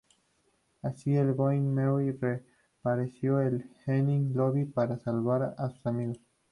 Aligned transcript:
Así, 0.81 1.15
el 1.15 1.35
Going 1.35 1.75
Merry 1.75 2.09
reapareció 2.13 3.39
en 3.39 3.69
Enies 3.85 4.35
Lobby, 4.35 4.65
para 4.65 4.97
salvar 4.97 5.53
a 5.55 5.69
sus 5.69 5.85
amigos. 5.85 6.17